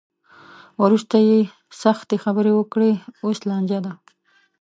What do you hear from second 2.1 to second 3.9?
خبرې وکړې؛ اوس لانجه